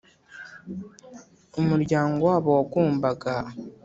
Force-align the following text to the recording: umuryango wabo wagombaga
umuryango 1.61 2.17
wabo 2.29 2.49
wagombaga 2.57 3.31